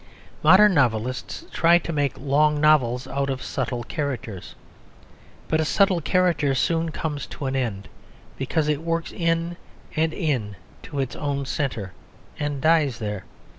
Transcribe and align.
Modern 0.41 0.73
novelists 0.73 1.45
try 1.51 1.77
to 1.77 1.93
make 1.93 2.17
long 2.17 2.59
novels 2.59 3.05
out 3.05 3.29
of 3.29 3.43
subtle 3.43 3.83
characters. 3.83 4.55
But 5.47 5.59
a 5.59 5.63
subtle 5.63 6.01
character 6.01 6.55
soon 6.55 6.89
comes 6.89 7.27
to 7.27 7.45
an 7.45 7.55
end, 7.55 7.87
because 8.35 8.67
it 8.67 8.81
works 8.81 9.11
in 9.11 9.57
and 9.95 10.11
in 10.11 10.55
to 10.81 10.97
its 10.97 11.15
own 11.15 11.45
centre 11.45 11.93
and 12.39 12.61
dies 12.63 12.97
there. 12.97 13.25